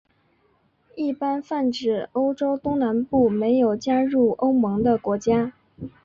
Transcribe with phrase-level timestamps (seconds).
[0.95, 5.53] 一般泛指欧洲东南部没有加入欧盟的国家。